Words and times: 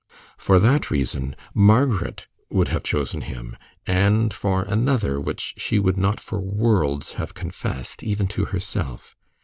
For 0.39 0.57
that 0.57 0.89
reason 0.89 1.35
Margaret 1.53 2.25
would 2.49 2.69
have 2.69 2.81
chosen 2.81 3.21
him, 3.21 3.55
and 3.85 4.33
for 4.33 4.63
another 4.63 5.19
which 5.21 5.53
she 5.57 5.77
would 5.77 5.95
not 5.95 6.19
for 6.19 6.39
worlds 6.39 7.13
have 7.21 7.35
confessed, 7.35 8.01
even 8.01 8.27
to 8.29 8.45
herself. 8.45 9.15